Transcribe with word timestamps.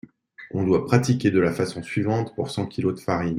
On 0.49 0.63
doit 0.65 0.83
pratiquer 0.87 1.29
de 1.29 1.37
la 1.39 1.53
façon 1.53 1.83
suivante 1.83 2.33
pour 2.33 2.49
cent 2.49 2.65
kilos 2.65 2.95
de 2.95 2.99
farine. 3.01 3.29